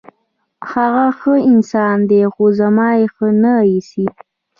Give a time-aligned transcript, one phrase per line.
[0.71, 4.05] هغه ښه انسان دی، خو زما یې ښه نه ایسي.